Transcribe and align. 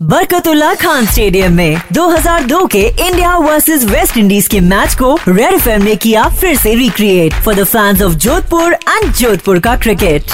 Barkatullah 0.00 0.74
Khan 0.74 1.06
stadium 1.06 1.52
में 1.52 1.80
2002 1.94 2.66
के 2.72 2.80
India 2.80 3.36
versus 3.36 3.84
West 3.84 4.16
Indies 4.16 4.48
के 4.48 4.60
मैच 4.60 4.94
को 4.94 5.14
रेड 5.28 5.54
एफएम 5.54 5.82
ने 5.82 5.94
किया 5.96 6.24
फिर 6.30 6.56
से 6.58 6.74
recreate 6.74 7.34
for 7.44 7.54
the 7.54 7.64
fans 7.64 8.02
of 8.02 8.12
Jodhpur 8.14 8.72
and 8.72 9.12
Jodhpur 9.12 9.58
का 9.58 9.76
cricket 9.76 10.30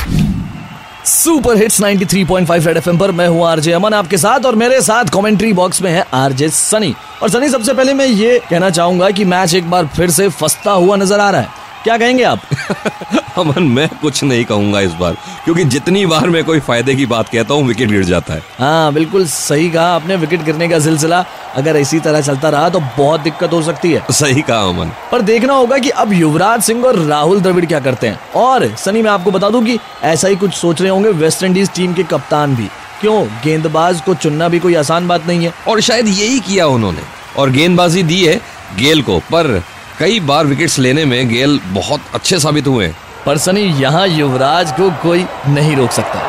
super 1.07 1.57
hits 1.57 1.81
93.5 1.81 2.67
red 2.67 2.77
FM 2.77 2.99
पर 2.99 3.13
मैं 3.13 3.29
हूँ 3.29 3.47
आरजे 3.47 3.73
अमन, 3.73 3.95
आपके 3.95 4.19
साथ 4.19 4.47
और 4.47 4.57
मेरे 4.57 4.81
साथ 4.83 5.15
कमेंट्री 5.15 5.53
बॉक्स 5.53 5.83
में 5.83 5.91
है 5.91 6.05
आरजे 6.15 6.49
सनी। 6.49 6.95
और 7.23 7.31
सनी, 7.31 7.49
सबसे 7.49 7.75
पहले 7.75 7.95
मैं 7.95 8.07
ये 8.07 8.39
कहना 8.51 8.71
चाहूँगा 8.71 9.11
कि 9.11 9.25
मैच 9.25 9.55
एक 9.55 9.71
बार 9.71 9.87
फिर 9.97 10.11
से 10.11 10.29
फंसता 10.29 10.73
हुआ 10.73 10.97
नज़र 10.97 11.21
आ 11.21 11.31
रहा 11.31 11.41
है। 11.41 11.62
क्या 11.85 11.97
कहेंगे 11.99 12.23
आप? 12.23 12.41
अमन 13.39 13.63
मैं 13.63 13.89
कुछ 14.03 14.23
नहीं 14.25 14.45
कहूँगा 14.45 14.81
इस 14.81 14.93
बार 14.93 15.17
क्योंकि 15.45 15.65
जितनी 15.65 16.07
बार 16.07 16.29
मैं 16.31 16.45
कोई 16.45 16.61
फ़ायदे 16.61 16.95
की 16.95 17.07
बात 17.07 17.29
कहता 17.29 17.55
हूँ 17.55 17.67
विकेट 17.67 17.89
गिर 17.89 18.05
जाता 18.05 18.35
है। 18.35 18.43
हाँ 18.59 18.93
बिल्कुल 18.93 19.27
सही 19.27 19.71
कहा 19.71 19.87
आपने 19.95 20.17
विकेट 20.17 20.43
गिरने 20.43 20.69
का 20.69 20.79
सिलसिला। 20.79 21.25
अगर 21.57 21.77
इसी 21.77 22.01
तरह 22.01 22.21
चलता 22.21 22.49
रहा 22.49 22.69
तो 22.69 22.81
बहुत 22.81 23.21
दिक्कत 23.21 23.53
हो 23.53 23.63
सकती 23.63 23.93
है। 23.93 24.05
सही 24.11 24.43
कहा 24.43 24.61
अमन। 24.61 24.93
पर 25.13 25.23
देखना 25.23 25.55
होगा 25.55 25.79
कि 25.79 25.89
अब 25.89 26.13
युवराज 26.13 26.63
सिंह 26.63 26.85
और 26.85 26.99
राहुल 26.99 27.41
द्रविड़ 27.41 27.67
क्या 27.67 27.81
करते 27.81 28.07
हैं। 28.07 28.21
और 28.37 28.75
सनी 28.77 29.03
मैं 29.03 29.11
आपको 29.11 29.31
बता 29.31 29.51
दूँ 29.51 29.65
कि 29.65 29.79
ऐसा 30.03 30.29
ही 30.29 30.37
कुछ 30.37 30.55
सोच 30.55 30.81
रहे 30.81 30.91
होंगे 30.91 31.09
वेस्ट 31.09 31.43
इंडीज 31.43 31.71
टीम 31.71 31.95
के 31.95 32.03
कप्तान 32.03 32.57
भी। 32.57 32.69
क्यों? 33.01 33.27
गेंदबाज 33.45 34.01
को 34.01 34.15
चुनना 34.15 34.49
भी 34.49 34.59
कोई 34.59 34.75
आसान 34.75 35.09
बात 35.09 35.27
नहीं 35.27 35.45
है। 35.45 35.53
और 35.69 35.81
शायद 35.81 36.09
यही 36.09 36.41
किया 36.41 36.67
उन्होंने। 36.67 37.03
और 37.39 37.51
गेंदबाजी 37.51 38.03
दी 38.03 38.25
है 38.25 38.41
गेल 38.79 39.03
को 39.03 39.19
पर 39.19 39.63
कई 39.99 40.21
बार 40.21 40.47
विकेट्स 40.47 40.79
लेने 40.79 41.05
में 41.05 41.29
गेल 41.29 41.59
बहुत 41.69 42.01
अच्छे 42.15 42.39
साबित 42.39 42.67
हुए 42.67 42.93
पर 43.27 43.39
सनी 43.39 43.63
यहाँ 43.83 44.07
युवराज 44.09 44.71
को 44.73 44.91
कोई 45.03 45.25
नहीं 45.49 45.75
रोक 45.77 45.91
सकता। 45.91 46.21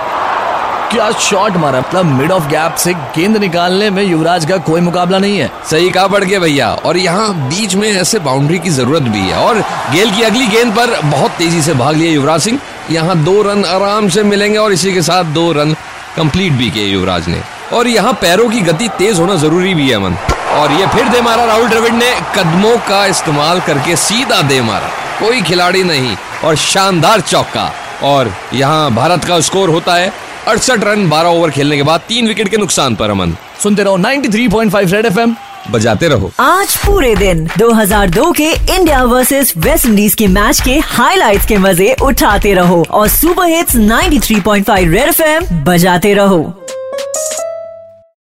क्या 0.91 1.09
शॉट 1.19 1.55
मारा? 1.57 1.79
मतलब 1.79 2.05
मिड 2.05 2.31
ऑफ़ 2.31 2.47
गैप 2.47 2.75
से 2.75 2.93
गेंद 2.93 3.37
निकालने 3.37 3.89
में 3.89 4.03
युवराज 4.03 4.45
का 4.45 4.57
कोई 4.67 4.81
मुकाबला 4.81 5.19
नहीं 5.19 5.37
है। 5.37 5.49
सही 5.69 5.89
कहा 5.89 6.07
पड़ 6.07 6.23
गया 6.23 6.39
भैया 6.39 6.69
और 6.75 6.97
यहाँ 6.97 7.33
बीच 7.49 7.75
में 7.75 7.89
ऐसे 7.91 8.19
बाउंड्री 8.19 8.59
की 8.59 8.69
ज़रूरत 8.69 9.03
भी 9.03 9.19
है। 9.19 9.37
और 9.37 9.59
गेल 9.93 10.11
की 10.15 10.23
अगली 10.23 10.47
गेंद 10.47 10.73
पर 10.75 10.99
बहुत 11.01 11.31
तेज़ी 11.31 11.61
से 11.61 11.73
भाग 11.73 11.95
लिया 11.95 12.11
युवराज 12.11 12.41
सिंह। 12.41 12.59
यहाँ 12.91 13.17
दो 13.23 13.41
रन 13.41 13.65
आराम 13.65 14.09
से 14.09 14.23
मिलेंगे 14.23 14.57
और 14.57 14.73
इसी 14.73 14.93
के 14.93 15.01
साथ 15.01 15.33
दो 15.33 15.51
रन 15.51 15.75
कंप्लीट 16.15 16.53
भी 16.53 16.69
किए 16.69 16.85
युवराज 16.85 17.27
ने। 17.27 17.41
और 17.73 17.87
यहाँ 17.87 18.13
पैरों 18.21 18.49
की 18.49 18.61
गति 18.61 18.89
तेज 18.97 19.19
होना 19.19 19.35
ज़रूरी 19.37 19.73
भी 19.73 19.89
है 19.89 19.99
मन 19.99 20.17
और 20.53 20.71
ये 20.71 20.87
फिर 20.87 21.07
दे 21.09 21.21
मारा 21.21 21.45
राहुल 21.45 21.67
द्रविड़ 21.67 21.93
ने 21.93 22.11
कदमों 22.35 22.77
का 22.77 23.05
इस्तेमाल 23.05 23.59
करके 23.59 23.95
सीधा 23.95 24.41
दे 24.41 24.61
मारा। 24.61 24.89
कोई 25.19 25.41
खिलाड़ी 25.41 25.83
नहीं 25.83 26.15
और 26.45 26.55
शानदार 26.55 27.21
चौका। 27.21 27.71
और 28.03 28.33
यहाँ 28.53 28.91
भारत 28.91 29.23
का 29.23 29.39
स्कोर 29.39 29.69
होता 29.69 29.95
है 29.95 30.11
अड़सठ 30.47 30.83
रन 30.83 31.09
12 31.09 31.29
ओवर 31.29 31.49
खेलने 31.49 31.75
के 31.77 31.83
बाद 31.83 32.01
तीन 32.07 32.27
विकेट 32.27 32.49
के 32.49 32.57
नुकसान 32.57 32.95
पर 32.95 33.09
अमन। 33.09 33.35
सुनते 33.63 33.83
रहो 33.83 33.97
93.5 33.97 34.93
रेड 34.93 35.05
एफएम 35.05 35.35
बजाते 35.71 36.07
रहो। 36.07 36.31
आज 36.39 36.75
पूरे 36.77 37.15
दिन 37.15 37.47
2002 37.57 38.31
के 38.31 38.49
इंडिया 38.75 39.03
वर्सेस 39.03 39.53
वेस्ट 39.57 39.85
इंडीज 39.85 40.15
के 40.15 40.27
मैच 40.27 40.59
के 40.61 40.77
हाइलाइट्स 40.79 41.45
के 41.45 41.57
मज़े 41.57 41.95
उठाते 42.01 42.53
रहो 42.53 42.83
और 42.91 43.07
सुपर 43.07 43.47
हिट्स 43.47 43.75
93.5 43.75 44.91
रेड 44.91 45.09
एफएम 45.09 45.63
बजाते 45.63 46.13
रहो। 46.13 46.62